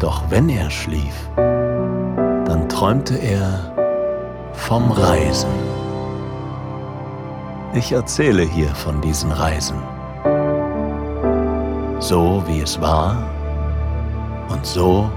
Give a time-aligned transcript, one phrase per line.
[0.00, 3.70] Doch wenn er schlief, dann träumte er
[4.54, 5.50] vom Reisen.
[7.74, 9.76] Ich erzähle hier von diesen Reisen.
[12.00, 13.30] So wie es war
[14.48, 15.10] und so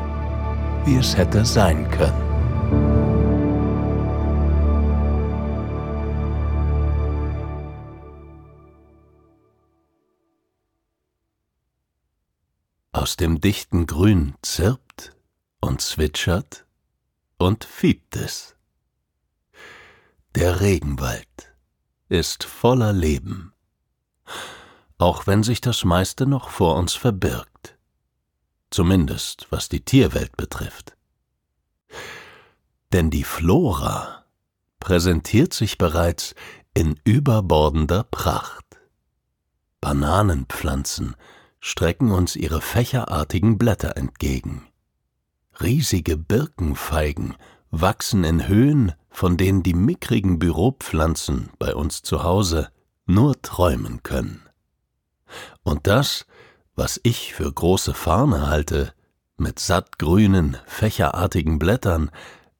[0.85, 2.33] wie es hätte sein können.
[12.91, 14.82] Aus dem dichten Grün zirpt
[15.63, 16.65] und zwitschert
[17.37, 18.55] und fiebt es.
[20.35, 21.53] Der Regenwald
[22.09, 23.53] ist voller Leben,
[24.97, 27.77] auch wenn sich das meiste noch vor uns verbirgt,
[28.71, 30.97] zumindest was die Tierwelt betrifft.
[32.91, 34.25] Denn die Flora
[34.81, 36.35] präsentiert sich bereits
[36.73, 38.65] in überbordender Pracht.
[39.79, 41.15] Bananenpflanzen
[41.61, 44.67] strecken uns ihre fächerartigen Blätter entgegen.
[45.61, 47.35] Riesige Birkenfeigen
[47.69, 52.69] wachsen in Höhen, von denen die mickrigen Büropflanzen bei uns zu Hause
[53.05, 54.41] nur träumen können.
[55.63, 56.25] Und das,
[56.75, 58.93] was ich für große Farne halte,
[59.37, 62.11] mit sattgrünen, fächerartigen Blättern,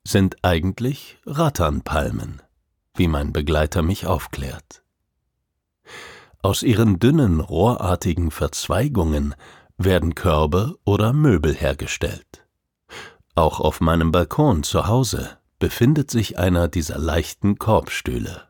[0.03, 2.41] sind eigentlich Ratternpalmen,
[2.95, 4.83] wie mein Begleiter mich aufklärt.
[6.41, 9.33] Aus ihren dünnen, rohrartigen Verzweigungen
[9.77, 12.32] werden Körbe oder Möbel hergestellt.
[13.35, 18.47] Auch auf meinem Balkon zu Hause befindet sich einer dieser leichten Korbstühle.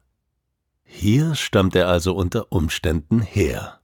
[0.83, 3.79] Hier stammt er also unter Umständen her,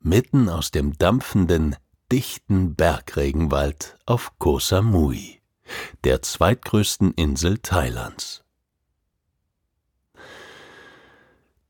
[0.00, 1.76] mitten aus dem dampfenden,
[2.10, 5.40] dichten Bergregenwald auf Koh Samui,
[6.04, 8.44] der zweitgrößten Insel Thailands.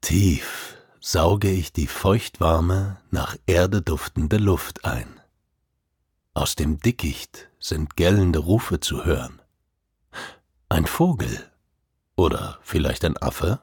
[0.00, 5.20] Tief sauge ich die feuchtwarme, nach Erde duftende Luft ein.
[6.34, 9.40] Aus dem Dickicht sind gellende Rufe zu hören.
[10.68, 11.50] Ein Vogel
[12.14, 13.62] oder vielleicht ein Affe?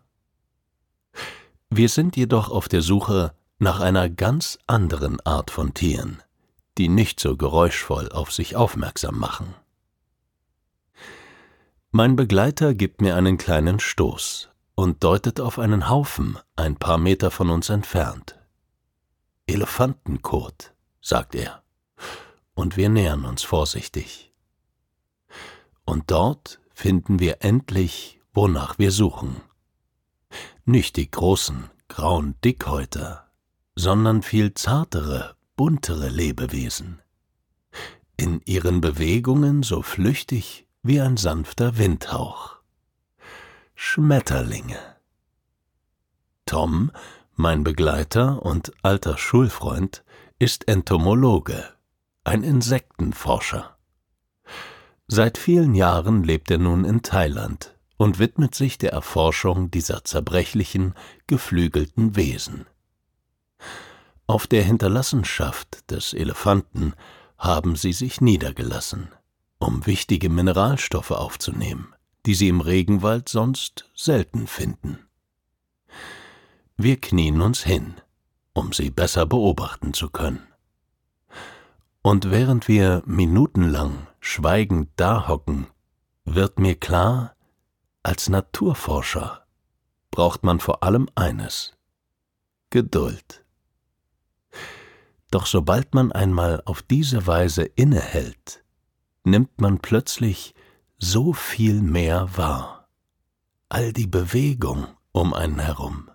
[1.70, 6.24] Wir sind jedoch auf der Suche nach einer ganz anderen Art von Tieren,
[6.80, 9.54] die nicht so geräuschvoll auf sich aufmerksam machen.
[11.92, 17.30] Mein Begleiter gibt mir einen kleinen Stoß und deutet auf einen Haufen ein paar Meter
[17.30, 18.40] von uns entfernt.
[19.46, 21.62] Elefantenkot, sagt er,
[22.62, 24.32] und wir nähern uns vorsichtig.
[25.84, 29.42] Und dort finden wir endlich, wonach wir suchen.
[30.64, 33.30] Nicht die großen, grauen Dickhäuter,
[33.76, 37.02] sondern viel zartere, buntere Lebewesen.
[38.16, 42.58] In ihren Bewegungen so flüchtig wie ein sanfter Windhauch.
[43.74, 44.80] Schmetterlinge.
[46.46, 46.92] Tom,
[47.36, 50.04] mein Begleiter und alter Schulfreund,
[50.38, 51.74] ist Entomologe,
[52.24, 53.78] ein Insektenforscher.
[55.08, 60.94] Seit vielen Jahren lebt er nun in Thailand und widmet sich der Erforschung dieser zerbrechlichen,
[61.28, 62.66] geflügelten Wesen.
[64.28, 66.94] Auf der Hinterlassenschaft des Elefanten
[67.38, 69.10] haben sie sich niedergelassen,
[69.60, 71.94] um wichtige Mineralstoffe aufzunehmen
[72.26, 75.00] die sie im Regenwald sonst selten finden.
[76.78, 77.96] Wir knien uns hin,
[78.54, 80.48] um sie besser beobachten zu können.
[82.04, 85.68] Und während wir minutenlang schweigend dahocken,
[86.26, 87.36] wird mir klar,
[88.02, 89.46] als Naturforscher
[90.10, 91.74] braucht man vor allem eines
[92.72, 93.46] Geduld.
[95.30, 98.64] Doch sobald man einmal auf diese Weise innehält,
[99.24, 100.56] nimmt man plötzlich
[100.98, 102.90] so viel mehr wahr.
[103.70, 106.10] All die Bewegung um einen herum,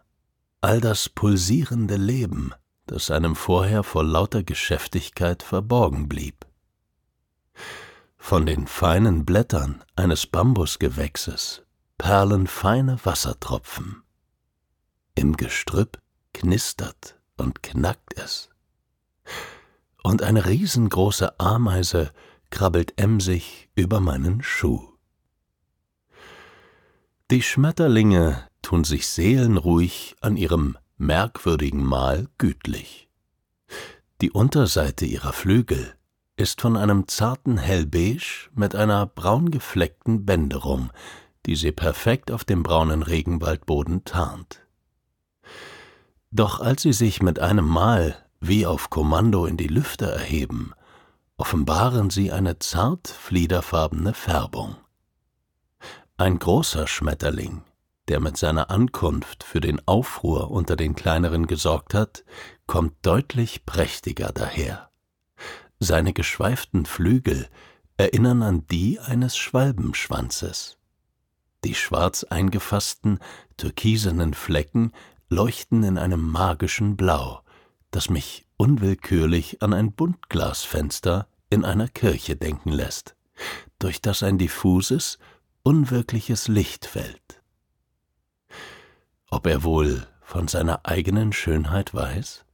[0.61, 2.53] all das pulsierende Leben,
[2.87, 6.47] das einem vorher vor lauter Geschäftigkeit verborgen blieb.
[8.17, 11.63] Von den feinen Blättern eines Bambusgewächses
[11.99, 14.03] perlen feine Wassertropfen.
[15.15, 16.01] Im Gestrüpp
[16.35, 18.51] knistert und knackt es.
[20.03, 22.13] Und eine riesengroße Ameise
[22.51, 24.93] krabbelt emsig über meinen Schuh.
[27.31, 33.09] Die Schmetterlinge tun sich seelenruhig an ihrem merkwürdigen Mahl gütlich.
[34.23, 35.95] Die Unterseite ihrer Flügel
[36.37, 40.91] ist von einem zarten Hellbeige mit einer braun gefleckten Bänderung,
[41.45, 44.67] die sie perfekt auf dem braunen Regenwaldboden tarnt.
[46.31, 50.73] Doch als sie sich mit einem Mal wie auf Kommando in die Lüfte erheben,
[51.37, 54.77] offenbaren sie eine zart fliederfarbene Färbung.
[56.17, 57.63] Ein großer Schmetterling,
[58.09, 62.25] der mit seiner Ankunft für den Aufruhr unter den kleineren gesorgt hat,
[62.67, 64.91] kommt deutlich prächtiger daher.
[65.79, 67.49] Seine geschweiften Flügel
[67.97, 70.79] erinnern an die eines Schwalbenschwanzes.
[71.65, 73.19] Die schwarz eingefassten,
[73.57, 74.93] türkisenen Flecken
[75.29, 77.43] leuchten in einem magischen Blau,
[77.91, 83.17] das mich unwillkürlich an ein Buntglasfenster in einer Kirche denken lässt,
[83.79, 85.19] durch das ein diffuses,
[85.63, 87.36] unwirkliches Licht fällt.
[89.37, 92.47] Ob er wohl von seiner eigenen Schönheit weiß?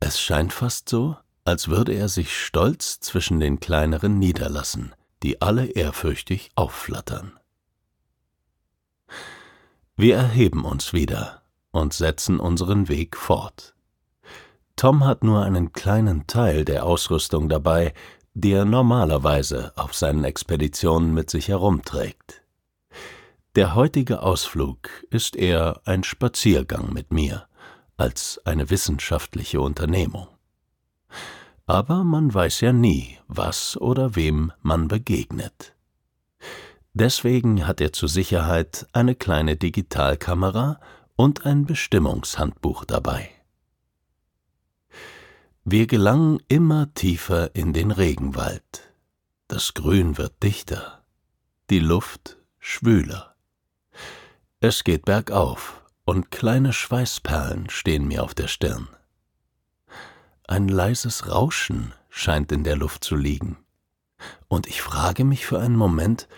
[0.00, 1.14] Es scheint fast so,
[1.44, 7.38] als würde er sich stolz zwischen den kleineren niederlassen, die alle ehrfürchtig aufflattern.
[9.94, 13.74] Wir erheben uns wieder und setzen unseren Weg fort.
[14.74, 17.92] Tom hat nur einen kleinen Teil der Ausrüstung dabei,
[18.32, 22.42] die er normalerweise auf seinen Expeditionen mit sich herumträgt.
[23.58, 27.48] Der heutige Ausflug ist eher ein Spaziergang mit mir,
[27.96, 30.28] als eine wissenschaftliche Unternehmung.
[31.66, 35.74] Aber man weiß ja nie, was oder wem man begegnet.
[36.92, 40.78] Deswegen hat er zur Sicherheit eine kleine Digitalkamera
[41.16, 43.28] und ein Bestimmungshandbuch dabei.
[45.64, 48.94] Wir gelangen immer tiefer in den Regenwald.
[49.48, 51.04] Das Grün wird dichter,
[51.70, 53.34] die Luft schwüler.
[54.60, 58.88] Es geht bergauf, und kleine Schweißperlen stehen mir auf der Stirn.
[60.46, 63.58] Ein leises Rauschen scheint in der Luft zu liegen,
[64.48, 66.28] und ich frage mich für einen Moment,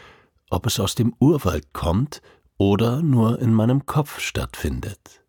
[0.51, 2.21] ob es aus dem Urwald kommt
[2.59, 5.23] oder nur in meinem Kopf stattfindet.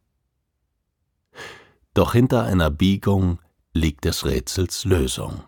[1.94, 3.40] Doch hinter einer Biegung
[3.74, 5.44] liegt des Rätsels Lösung.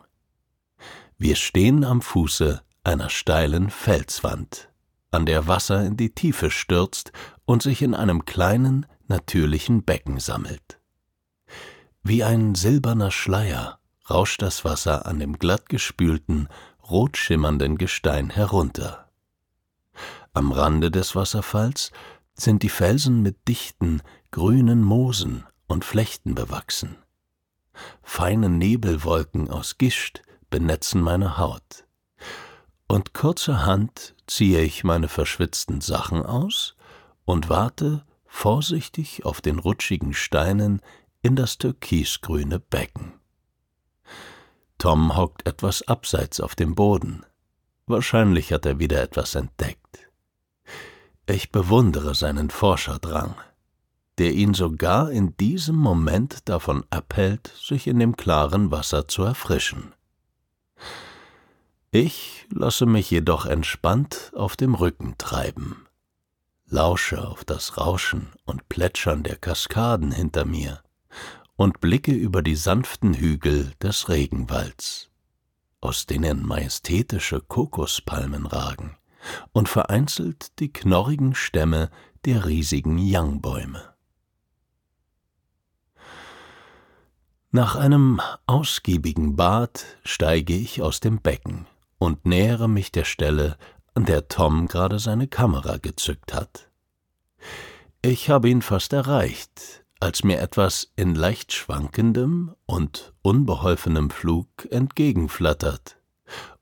[1.17, 4.69] Wir stehen am Fuße einer steilen Felswand
[5.13, 7.11] an der Wasser in die Tiefe stürzt
[7.45, 10.79] und sich in einem kleinen, natürlichen Becken sammelt.
[12.01, 13.79] Wie ein silberner Schleier
[14.09, 16.49] rauscht das Wasser an dem glattgespülten,
[16.89, 19.11] rot schimmernden Gestein herunter.
[20.33, 21.91] Am Rande des Wasserfalls
[22.33, 24.01] sind die Felsen mit dichten,
[24.31, 26.97] grünen Moosen und Flechten bewachsen.
[28.01, 31.85] Feine Nebelwolken aus Gischt benetzen meine Haut
[32.93, 36.75] und kurzerhand ziehe ich meine verschwitzten Sachen aus
[37.25, 40.79] und warte vorsichtig auf den rutschigen Steinen
[41.23, 43.13] in das türkisgrüne Becken.
[44.77, 47.25] Tom hockt etwas abseits auf dem Boden.
[47.87, 50.11] Wahrscheinlich hat er wieder etwas entdeckt.
[51.25, 53.33] Ich bewundere seinen Forscherdrang,
[54.19, 59.93] der ihn sogar in diesem Moment davon abhält, sich in dem klaren Wasser zu erfrischen.
[61.95, 65.85] Ich lasse mich jedoch entspannt auf dem Rücken treiben,
[66.65, 70.81] lausche auf das Rauschen und Plätschern der Kaskaden hinter mir
[71.55, 75.11] und blicke über die sanften Hügel des Regenwalds,
[75.81, 78.97] aus denen majestätische Kokospalmen ragen
[79.51, 81.91] und vereinzelt die knorrigen Stämme
[82.25, 83.93] der riesigen Yangbäume.
[87.51, 91.67] Nach einem ausgiebigen Bad steige ich aus dem Becken
[92.03, 93.57] und nähere mich der Stelle,
[93.93, 96.69] an der Tom gerade seine Kamera gezückt hat.
[98.01, 105.97] Ich habe ihn fast erreicht, als mir etwas in leicht schwankendem und unbeholfenem Flug entgegenflattert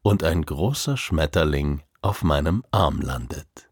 [0.03, 3.69] und ein großer Schmetterling auf meinem Arm landet.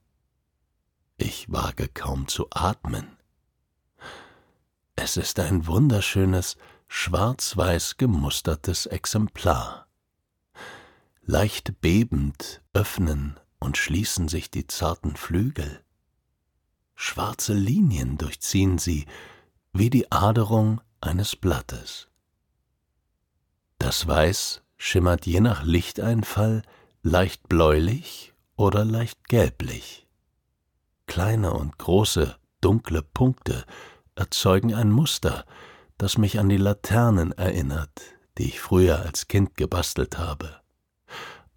[1.18, 3.16] Ich wage kaum zu atmen.
[4.96, 6.58] Es ist ein wunderschönes,
[6.88, 9.89] schwarz-weiß gemustertes Exemplar.
[11.32, 15.84] Leicht bebend öffnen und schließen sich die zarten Flügel.
[16.96, 19.06] Schwarze Linien durchziehen sie
[19.72, 22.08] wie die Aderung eines Blattes.
[23.78, 26.64] Das Weiß schimmert je nach Lichteinfall
[27.04, 30.08] leicht bläulich oder leicht gelblich.
[31.06, 33.66] Kleine und große, dunkle Punkte
[34.16, 35.46] erzeugen ein Muster,
[36.00, 38.02] das mich an die Laternen erinnert,
[38.40, 40.60] die ich früher als Kind gebastelt habe.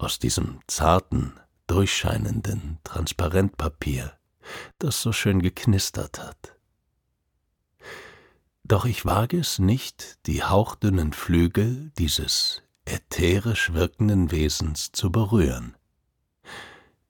[0.03, 1.31] Aus diesem zarten,
[1.65, 4.11] durchscheinenden Transparentpapier,
[4.77, 6.57] das so schön geknistert hat.
[8.65, 15.77] Doch ich wage es nicht, die hauchdünnen Flügel dieses ätherisch wirkenden Wesens zu berühren.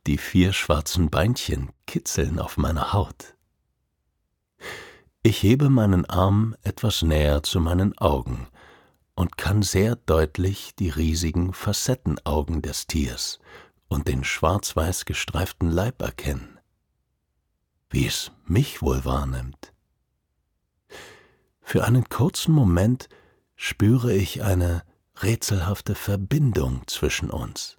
[0.06, 3.34] Die vier schwarzen Beinchen kitzeln auf meiner Haut.
[5.24, 8.50] Ich hebe meinen Arm etwas näher zu meinen Augen
[9.16, 13.40] und kann sehr deutlich die riesigen Facettenaugen des Tiers
[13.88, 16.60] und den schwarz-weiß gestreiften Leib erkennen.
[17.90, 19.74] Wie es mich wohl wahrnimmt.
[21.62, 23.08] Für einen kurzen Moment
[23.56, 24.84] spüre ich eine
[25.22, 27.78] rätselhafte Verbindung zwischen uns,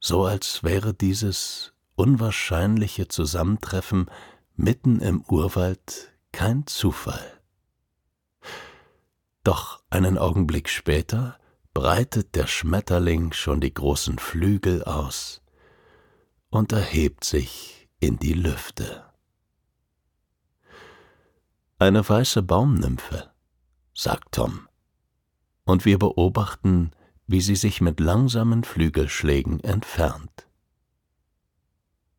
[0.00, 4.10] so als wäre dieses unwahrscheinliche Zusammentreffen
[4.56, 7.33] mitten im Urwald kein Zufall.
[9.44, 11.38] Doch einen Augenblick später
[11.74, 15.42] breitet der Schmetterling schon die großen Flügel aus
[16.48, 19.04] und erhebt sich in die Lüfte.
[21.78, 23.30] Eine weiße Baumnymphe,
[23.92, 24.68] sagt Tom,
[25.64, 26.92] und wir beobachten,
[27.26, 30.46] wie sie sich mit langsamen Flügelschlägen entfernt.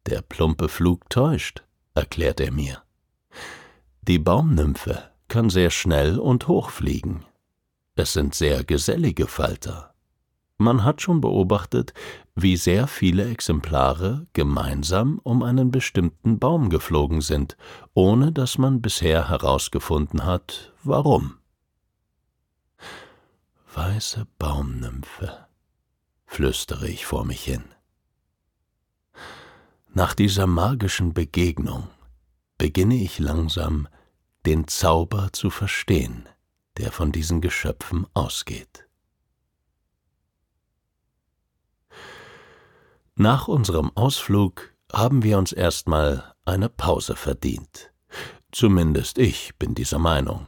[0.05, 1.63] Der plumpe Flug täuscht,
[1.96, 2.84] erklärt er mir.
[4.01, 7.25] Die Baumnymphe kann sehr schnell und hoch fliegen.
[7.96, 9.94] Es sind sehr gesellige Falter.
[10.58, 11.94] Man hat schon beobachtet,
[12.34, 17.58] wie sehr viele Exemplare gemeinsam um einen bestimmten Baum geflogen sind,
[17.94, 21.38] ohne dass man bisher herausgefunden hat, warum.
[23.74, 25.48] Weiße Baumnymphe,
[26.25, 27.65] flüstere ich vor mich hin.
[29.94, 31.88] Nach dieser magischen Begegnung
[32.58, 33.89] beginne ich langsam
[34.45, 36.29] den Zauber zu verstehen,
[36.77, 38.87] der von diesen Geschöpfen ausgeht.
[43.15, 47.91] Nach unserem Ausflug haben wir uns erstmal eine Pause verdient.
[48.51, 50.47] Zumindest ich bin dieser Meinung,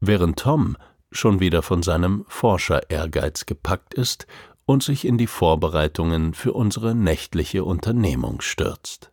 [0.00, 0.76] während Tom
[1.10, 4.26] schon wieder von seinem Forscher-Ehrgeiz gepackt ist
[4.66, 9.10] und sich in die Vorbereitungen für unsere nächtliche Unternehmung stürzt.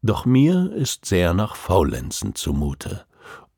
[0.00, 3.04] Doch mir ist sehr nach Faulenzen zumute,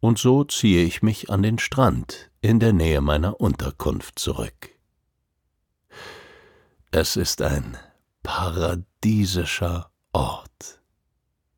[0.00, 4.70] und so ziehe ich mich an den Strand in der Nähe meiner Unterkunft zurück.
[6.90, 7.76] Es ist ein
[8.22, 10.82] paradiesischer Ort.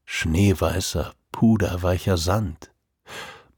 [0.05, 2.71] Schneeweißer, puderweicher Sand,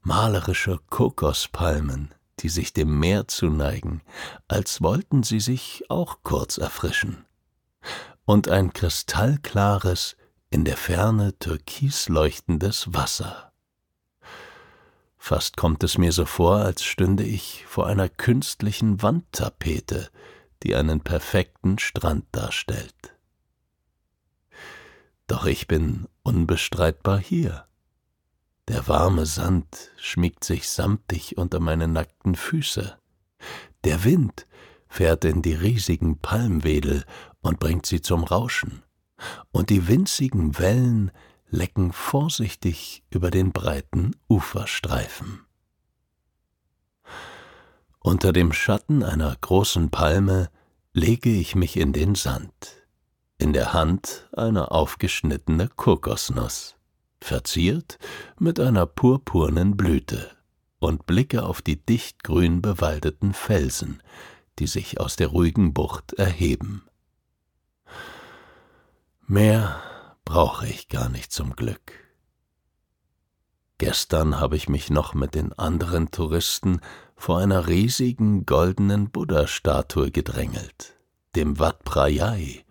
[0.01, 4.01] malerische Kokospalmen, die sich dem Meer zuneigen,
[4.47, 7.25] als wollten sie sich auch kurz erfrischen,
[8.23, 10.15] und ein kristallklares,
[10.49, 13.51] in der Ferne türkis leuchtendes Wasser.
[15.27, 20.11] Fast kommt es mir so vor, als stünde ich vor einer künstlichen Wandtapete,
[20.61, 23.17] die einen perfekten Strand darstellt.
[25.25, 27.65] Doch ich bin unbestreitbar hier.
[28.67, 32.95] Der warme Sand schmiegt sich samtig unter meine nackten Füße.
[33.83, 34.45] Der Wind
[34.87, 37.03] fährt in die riesigen Palmwedel
[37.41, 38.83] und bringt sie zum Rauschen,
[39.51, 41.11] und die winzigen Wellen
[41.55, 45.45] lecken vorsichtig über den breiten Uferstreifen.
[47.99, 50.49] Unter dem Schatten einer großen Palme
[50.93, 52.85] lege ich mich in den Sand,
[53.37, 56.75] in der Hand eine aufgeschnittene Kokosnuss,
[57.19, 57.97] verziert
[58.37, 60.29] mit einer purpurnen Blüte,
[60.79, 64.03] und blicke auf die dichtgrün bewaldeten Felsen,
[64.59, 66.83] die sich aus der ruhigen Bucht erheben.
[69.25, 69.81] Mehr
[70.25, 71.93] brauche ich gar nicht zum Glück.
[73.77, 76.79] Gestern habe ich mich noch mit den anderen Touristen
[77.15, 80.95] vor einer riesigen goldenen Buddha-Statue gedrängelt,
[81.35, 82.65] dem Wat Prayai.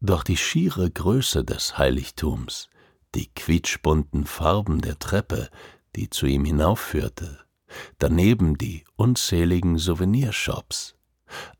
[0.00, 2.68] Doch die schiere Größe des Heiligtums,
[3.14, 5.48] die quietschbunten Farben der Treppe,
[5.96, 7.38] die zu ihm hinaufführte,
[7.98, 10.94] daneben die unzähligen Souvenirshops,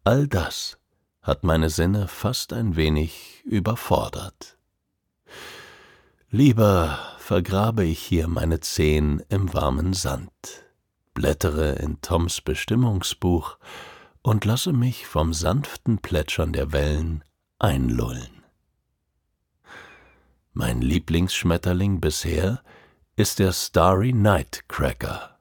[0.05, 0.79] all das
[1.23, 4.58] hat meine Sinne fast ein wenig überfordert.
[6.31, 10.67] Lieber vergrabe ich hier meine Zehen im warmen Sand,
[11.15, 13.57] blättere in Toms Bestimmungsbuch
[14.21, 17.25] und lasse mich vom sanften Plätschern der Wellen
[17.59, 18.45] einlullen.
[20.53, 22.63] Mein Lieblingsschmetterling bisher
[23.17, 25.39] ist der Starry Nightcracker.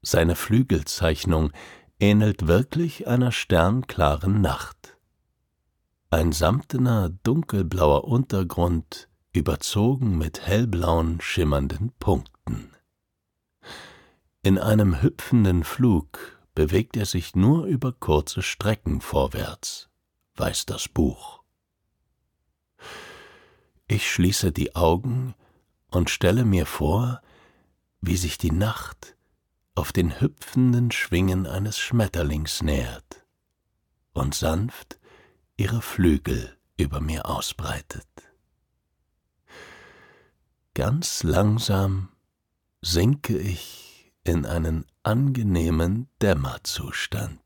[0.00, 1.52] Seine Flügelzeichnung
[2.00, 4.96] ähnelt wirklich einer sternklaren Nacht.
[6.08, 9.05] Ein samtener, dunkelblauer Untergrund,
[9.36, 12.72] überzogen mit hellblauen, schimmernden Punkten.
[14.42, 19.88] In einem hüpfenden Flug bewegt er sich nur über kurze Strecken vorwärts,
[20.36, 21.42] weiß das Buch.
[23.88, 25.34] Ich schließe die Augen
[25.90, 27.20] und stelle mir vor,
[28.00, 29.16] wie sich die Nacht
[29.74, 33.26] auf den hüpfenden Schwingen eines Schmetterlings nähert
[34.12, 34.98] und sanft
[35.56, 38.06] ihre Flügel über mir ausbreitet.
[40.76, 42.10] Ganz langsam
[42.82, 47.40] sinke ich in einen angenehmen Dämmerzustand,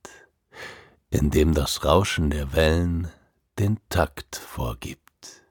[1.10, 3.08] in dem das Rauschen der Wellen
[3.56, 5.44] den Takt vorgibt.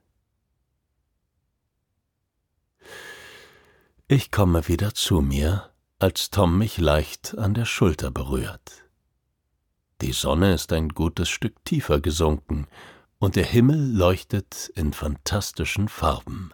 [4.08, 8.84] Ich komme wieder zu mir, als Tom mich leicht an der Schulter berührt.
[10.02, 12.66] Die Sonne ist ein gutes Stück tiefer gesunken,
[13.18, 16.52] und der Himmel leuchtet in fantastischen Farben.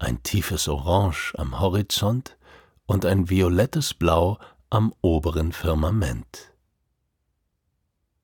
[0.00, 2.36] Ein tiefes Orange am Horizont
[2.86, 4.38] und ein violettes Blau
[4.68, 6.52] am oberen Firmament.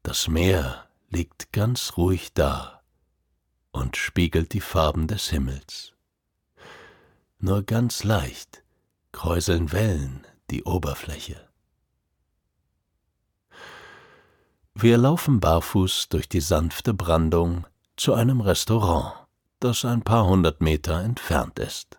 [0.03, 2.83] Das Meer liegt ganz ruhig da
[3.71, 5.93] und spiegelt die Farben des Himmels
[7.39, 8.63] nur ganz leicht
[9.13, 11.49] kräuseln Wellen die Oberfläche.
[14.75, 17.67] Wir laufen barfuß durch die sanfte Brandung
[17.97, 19.26] zu einem Restaurant,
[19.61, 21.99] das ein paar hundert Meter entfernt ist.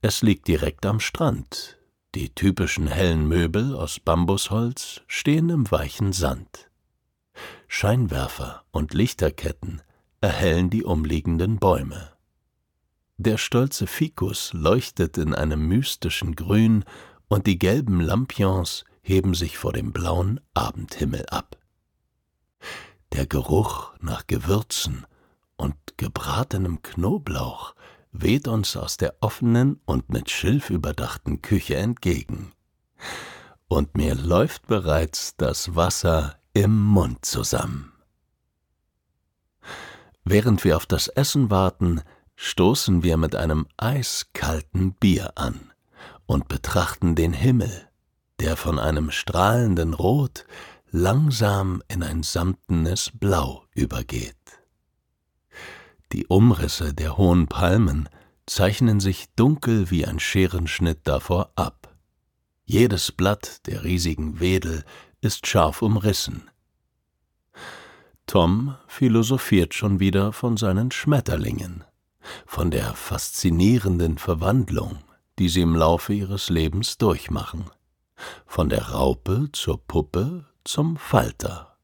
[0.00, 1.78] Es liegt direkt am Strand.
[2.14, 6.70] Die typischen hellen Möbel aus Bambusholz stehen im weichen Sand.
[7.68, 9.80] Scheinwerfer und Lichterketten
[10.20, 12.12] erhellen die umliegenden Bäume.
[13.16, 16.84] Der stolze Ficus leuchtet in einem mystischen Grün,
[17.28, 21.56] und die gelben Lampions heben sich vor dem blauen Abendhimmel ab.
[23.12, 25.06] Der Geruch nach Gewürzen
[25.62, 27.76] und gebratenem Knoblauch
[28.10, 32.50] weht uns aus der offenen und mit Schilf überdachten Küche entgegen.
[33.68, 37.92] Und mir läuft bereits das Wasser im Mund zusammen.
[40.24, 42.02] Während wir auf das Essen warten,
[42.34, 45.72] stoßen wir mit einem eiskalten Bier an
[46.26, 47.88] und betrachten den Himmel,
[48.40, 50.44] der von einem strahlenden Rot
[50.90, 54.61] langsam in ein samtenes Blau übergeht.
[56.12, 58.08] Die Umrisse der hohen Palmen
[58.46, 61.94] zeichnen sich dunkel wie ein Scherenschnitt davor ab.
[62.64, 64.84] Jedes Blatt der riesigen Wedel
[65.20, 66.50] ist scharf umrissen.
[68.26, 71.84] Tom philosophiert schon wieder von seinen Schmetterlingen
[72.46, 74.98] von der faszinierenden Verwandlung,
[75.38, 77.70] die sie im Laufe ihres Lebens durchmachen,
[78.46, 81.76] von der Raupe zur Puppe zum Falter.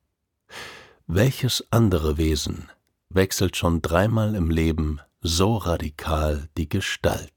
[1.06, 2.68] Welches andere Wesen
[3.10, 7.32] wechselt schon dreimal im Leben so radikal die Gestalt?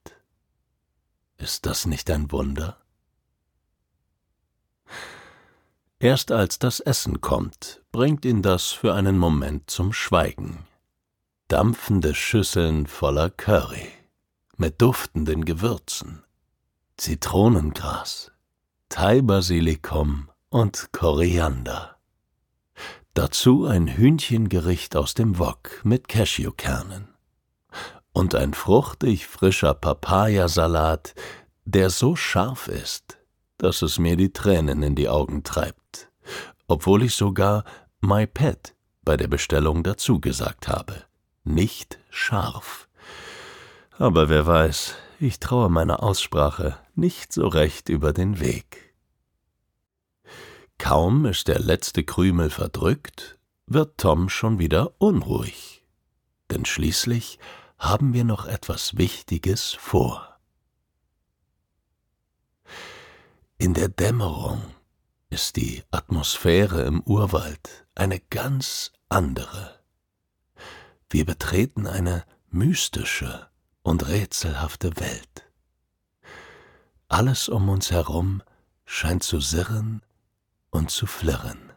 [1.37, 2.77] Ist das nicht ein Wunder?
[5.99, 10.65] Erst als das Essen kommt, bringt ihn das für einen Moment zum Schweigen
[11.51, 13.89] dampfende Schüsseln voller Curry
[14.55, 16.23] mit duftenden Gewürzen,
[16.95, 18.31] Zitronengras,
[18.87, 21.97] Thai-Basilikum und Koriander.
[23.13, 27.09] Dazu ein Hühnchengericht aus dem Wok mit Cashewkernen
[28.13, 31.13] und ein fruchtig frischer Papayasalat,
[31.65, 33.19] der so scharf ist,
[33.57, 36.09] dass es mir die Tränen in die Augen treibt,
[36.67, 37.63] obwohl ich sogar
[37.99, 41.03] My Pet bei der Bestellung dazu gesagt habe
[41.43, 42.87] nicht scharf.
[43.97, 48.90] Aber wer weiß, ich traue meiner Aussprache nicht so recht über den Weg.
[50.81, 55.85] Kaum ist der letzte Krümel verdrückt, wird Tom schon wieder unruhig.
[56.49, 57.37] Denn schließlich
[57.77, 60.39] haben wir noch etwas Wichtiges vor.
[63.59, 64.59] In der Dämmerung
[65.29, 69.79] ist die Atmosphäre im Urwald eine ganz andere.
[71.11, 73.47] Wir betreten eine mystische
[73.83, 75.51] und rätselhafte Welt.
[77.07, 78.41] Alles um uns herum
[78.83, 80.01] scheint zu sirren
[80.71, 81.71] und zu flirren.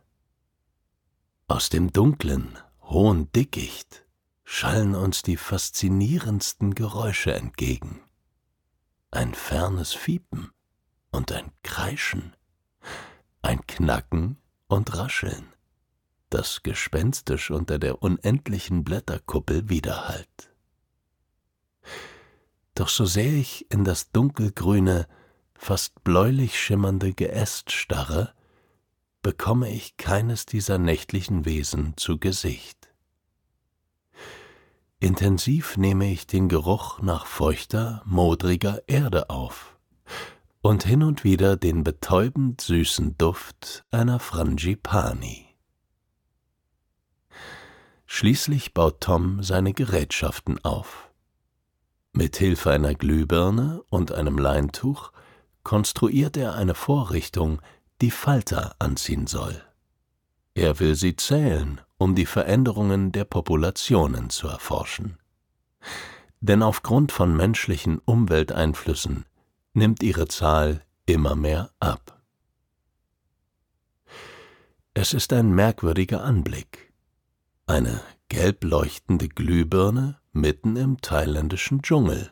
[1.46, 4.06] Aus dem dunklen, hohen Dickicht
[4.44, 8.00] schallen uns die faszinierendsten Geräusche entgegen.
[9.10, 10.50] Ein fernes Fiepen
[11.10, 12.34] und ein Kreischen,
[13.42, 15.54] ein Knacken und Rascheln
[16.34, 20.52] das gespenstisch unter der unendlichen Blätterkuppel widerhallt.
[22.74, 25.06] Doch so sehr ich in das dunkelgrüne,
[25.54, 28.34] fast bläulich schimmernde Geäst starre,
[29.24, 32.92] bekomme ich keines dieser nächtlichen Wesen zu Gesicht.
[35.00, 39.78] Intensiv nehme ich den Geruch nach feuchter, modriger Erde auf
[40.60, 45.46] und hin und wieder den betäubend süßen Duft einer Frangipani.
[48.04, 51.10] Schließlich baut Tom seine Gerätschaften auf.
[52.12, 55.12] Mit Hilfe einer Glühbirne und einem Leintuch
[55.62, 57.62] konstruiert er eine Vorrichtung,
[58.00, 59.62] die Falter anziehen soll.
[60.54, 65.18] Er will sie zählen, um die Veränderungen der Populationen zu erforschen.
[66.40, 69.24] Denn aufgrund von menschlichen Umwelteinflüssen
[69.72, 72.22] nimmt ihre Zahl immer mehr ab.
[74.94, 76.92] Es ist ein merkwürdiger Anblick.
[77.66, 82.30] Eine gelb leuchtende Glühbirne mitten im thailändischen Dschungel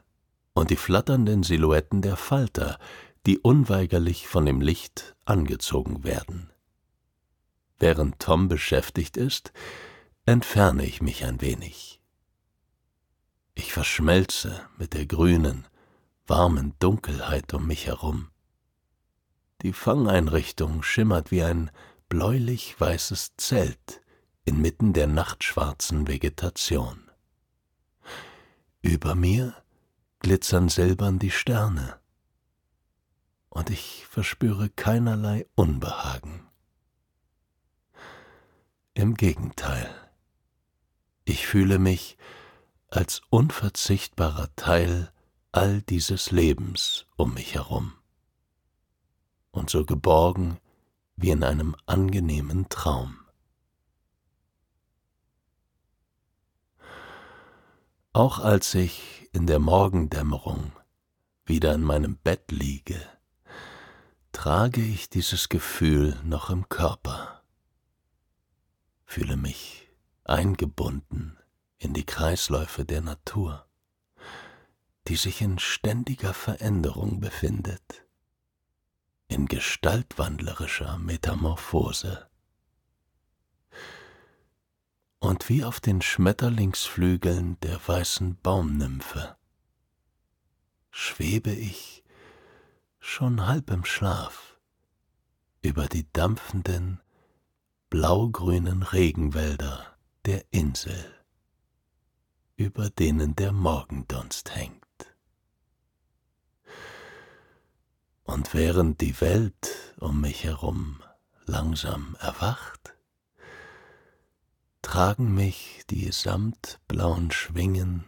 [0.53, 2.79] und die flatternden Silhouetten der Falter,
[3.27, 6.51] die unweigerlich von dem Licht angezogen werden.
[7.79, 9.53] Während Tom beschäftigt ist,
[10.27, 12.01] entferne ich mich ein wenig.
[13.55, 15.67] Ich verschmelze mit der grünen,
[16.27, 18.29] warmen Dunkelheit um mich herum.
[19.63, 21.71] Die Fangeinrichtung schimmert wie ein
[22.09, 24.01] bläulich weißes Zelt
[24.45, 27.11] inmitten der nachtschwarzen Vegetation.
[28.81, 29.55] Über mir
[30.19, 32.01] glitzern silbern die Sterne,
[33.53, 36.49] und ich verspüre keinerlei Unbehagen.
[38.95, 39.95] Im Gegenteil,
[41.27, 42.17] ich fühle mich
[42.89, 45.13] als unverzichtbarer Teil
[45.53, 47.93] all dieses Lebens um mich herum
[49.51, 50.59] und so geborgen
[51.17, 53.19] wie in einem angenehmen Traum.
[58.15, 60.73] Auch als ich in der Morgendämmerung
[61.45, 62.99] wieder in meinem Bett liege,
[64.33, 67.43] trage ich dieses Gefühl noch im Körper,
[69.05, 69.89] fühle mich
[70.25, 71.39] eingebunden
[71.79, 73.67] in die Kreisläufe der Natur,
[75.09, 78.07] die sich in ständiger Veränderung befindet,
[79.29, 82.29] in gestaltwandlerischer Metamorphose.
[85.19, 89.37] Und wie auf den Schmetterlingsflügeln der weißen Baumnymphe
[90.91, 92.02] schwebe ich
[93.05, 94.57] schon halb im Schlaf,
[95.61, 97.01] über die dampfenden,
[97.91, 99.85] blaugrünen Regenwälder
[100.25, 101.13] der Insel,
[102.55, 104.79] über denen der Morgendunst hängt.
[108.23, 111.03] Und während die Welt um mich herum
[111.45, 112.95] langsam erwacht,
[114.81, 118.05] tragen mich die samtblauen Schwingen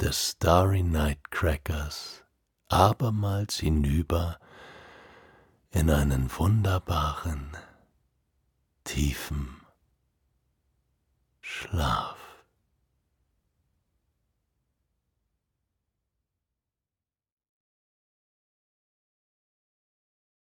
[0.00, 2.24] des Starry Night Crackers
[2.70, 4.38] abermals hinüber
[5.72, 7.56] in einen wunderbaren,
[8.84, 9.60] tiefen
[11.40, 12.19] Schlaf.